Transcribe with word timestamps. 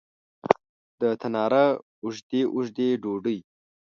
د 0.99 1.01
تناره 1.21 1.65
اوږدې، 2.03 2.41
اوږدې 2.53 2.89
ډوډۍ 3.01 3.39